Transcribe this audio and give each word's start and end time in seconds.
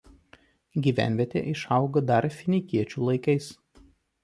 Gyvenvietė 0.87 1.43
išaugo 1.51 2.03
dar 2.13 2.29
finikiečių 2.39 3.07
laikais. 3.11 3.53